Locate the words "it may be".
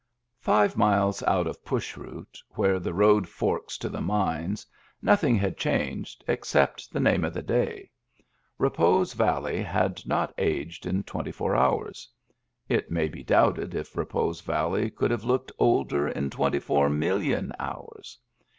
12.67-13.23